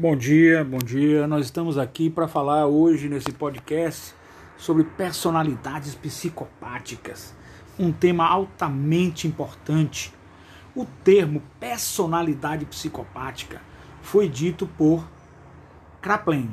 [0.00, 1.26] Bom dia, bom dia.
[1.26, 4.14] Nós estamos aqui para falar hoje nesse podcast
[4.56, 7.34] sobre personalidades psicopáticas,
[7.78, 10.10] um tema altamente importante.
[10.74, 13.60] O termo personalidade psicopática
[14.00, 15.06] foi dito por
[16.00, 16.50] Kraepelin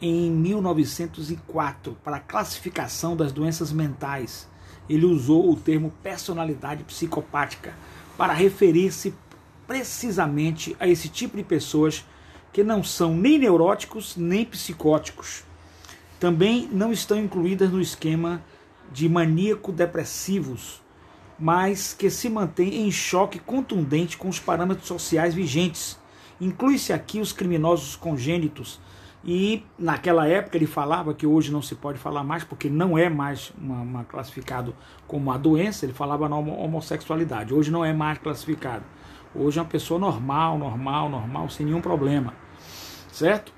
[0.00, 4.48] em 1904 para a classificação das doenças mentais.
[4.88, 7.74] Ele usou o termo personalidade psicopática
[8.16, 9.12] para referir-se
[9.66, 12.04] precisamente a esse tipo de pessoas
[12.54, 15.42] que não são nem neuróticos nem psicóticos.
[16.20, 18.40] Também não estão incluídas no esquema
[18.92, 20.80] de maníaco-depressivos,
[21.36, 25.98] mas que se mantêm em choque contundente com os parâmetros sociais vigentes.
[26.40, 28.80] Inclui-se aqui os criminosos congênitos,
[29.24, 33.08] e naquela época ele falava que hoje não se pode falar mais, porque não é
[33.08, 34.76] mais uma, uma classificado
[35.08, 37.52] como uma doença, ele falava na homossexualidade.
[37.52, 38.84] Hoje não é mais classificado.
[39.34, 42.43] Hoje é uma pessoa normal, normal, normal, sem nenhum problema.
[43.14, 43.52] Certo?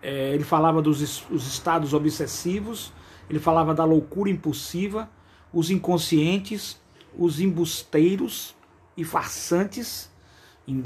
[0.00, 2.90] É, ele falava dos os estados obsessivos,
[3.28, 5.10] ele falava da loucura impulsiva,
[5.52, 6.80] os inconscientes,
[7.14, 8.56] os embusteiros
[8.96, 10.10] e farsantes,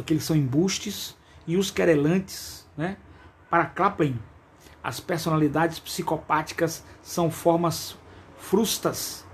[0.05, 1.17] que eles são embustes,
[1.47, 2.67] e os querelantes.
[2.77, 2.97] Né?
[3.49, 4.19] Para Klapen,
[4.83, 7.97] as personalidades psicopáticas são formas
[8.37, 9.25] frustas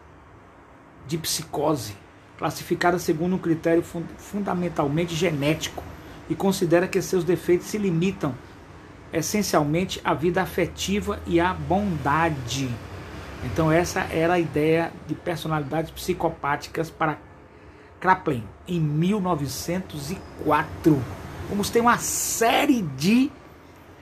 [1.06, 1.96] de psicose
[2.36, 5.82] classificada segundo um critério fund fundamentalmente genético
[6.28, 8.34] e considera que seus defeitos se limitam
[9.14, 12.68] essencialmente à vida afetiva e à bondade.
[13.44, 17.18] Então essa era a ideia de personalidades psicopáticas para
[18.00, 21.00] Kraepelin em 1904.
[21.48, 23.30] Vamos ter uma série de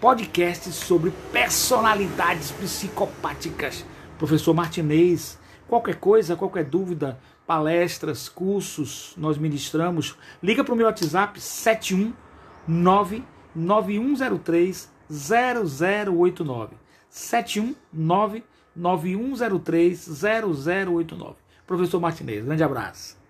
[0.00, 3.84] podcasts sobre personalidades psicopáticas.
[4.18, 10.16] Professor Martinez, qualquer coisa, qualquer dúvida, palestras, cursos, nós ministramos.
[10.42, 13.24] Liga para o meu WhatsApp 719
[13.54, 16.76] 9103 0089.
[17.08, 18.42] 719
[18.74, 21.36] 9103 0089.
[21.66, 23.21] Professor Martinez, grande abraço.